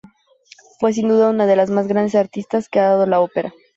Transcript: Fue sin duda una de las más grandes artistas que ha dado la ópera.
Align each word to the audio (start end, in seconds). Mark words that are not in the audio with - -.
Fue 0.79 0.93
sin 0.93 1.09
duda 1.09 1.29
una 1.29 1.45
de 1.45 1.55
las 1.55 1.69
más 1.69 1.85
grandes 1.87 2.15
artistas 2.15 2.69
que 2.69 2.79
ha 2.79 2.89
dado 2.89 3.05
la 3.05 3.19
ópera. 3.19 3.53